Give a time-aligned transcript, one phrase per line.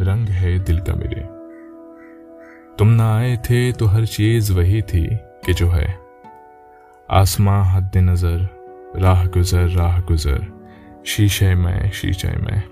[0.00, 1.22] رنگ ہے دل کا میرے۔
[2.78, 5.08] تم نہ آئے تھے تو ہر چیز وہی تھی
[5.46, 5.92] کہ جو ہے۔
[7.08, 8.36] آسماں حد نظر،
[8.96, 10.38] راہ گزر راہ گزر۔
[11.04, 12.62] شیشے میں شیشے میں۔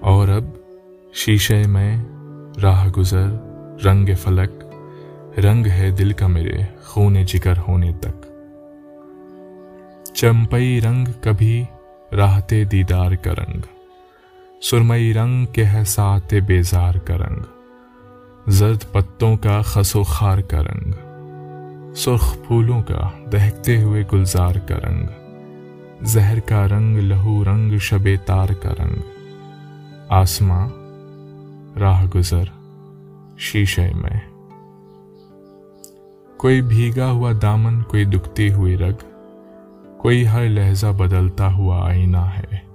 [0.00, 0.44] اور اب
[1.14, 2.04] شیشے میں
[2.62, 3.26] راہ گزر،
[3.86, 4.64] رنگ فلک۔
[5.38, 8.26] رنگ ہے دل کا میرے، خون جگر ہونے تک۔
[10.14, 11.64] چمپئی رنگ کبھی
[12.12, 13.60] راہتے دیدار کا رنگ۔
[14.60, 17.40] سرمئی رنگ کے ہے سات بیزار کا رنگ،
[18.46, 20.92] زرد پتوں کا خس و خار کا رنگ،
[21.94, 25.06] سرخ پھولوں کا دہکتے ہوئے گلزار کا رنگ،
[26.02, 29.00] زہر کا رنگ لہو رنگ شب تار کا رنگ۔
[30.08, 30.68] آسماں،
[31.78, 32.44] راہ گزر،
[33.38, 34.20] شیشے میں۔
[36.36, 38.96] کوئی بھیگا ہوا دامن، کوئی دکھتی ہوئی رگ،
[39.98, 42.66] کوئی ہر لہجہ بدلتا ہوا آئینہ ہے۔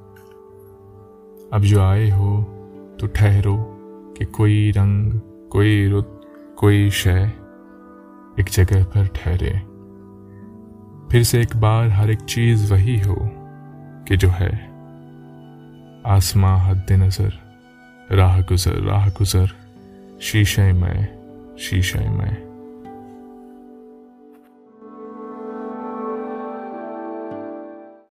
[1.51, 2.43] اب جو آئے ہو
[2.99, 3.77] تو ٹھہرو
[4.17, 5.11] کہ کوئی رنگ،
[5.49, 6.07] کوئی رت،
[6.55, 7.23] کوئی شے
[8.35, 9.53] ایک جگہ پر ٹھہرے۔
[11.09, 13.15] پھر سے ایک بار ہر ایک چیز وہی ہو
[14.05, 14.49] کہ جو ہے۔
[16.03, 17.29] آسماں حد نظر،
[18.13, 19.45] راہ گزر راہ گزر،
[20.19, 21.07] شیشے میں
[21.57, 22.50] شیشے میں۔